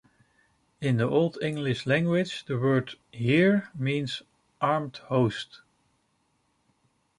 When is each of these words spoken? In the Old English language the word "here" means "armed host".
In 0.81 0.97
the 0.97 1.07
Old 1.07 1.37
English 1.43 1.85
language 1.85 2.45
the 2.45 2.57
word 2.57 2.95
"here" 3.11 3.69
means 3.77 4.23
"armed 4.59 4.97
host". 4.97 5.61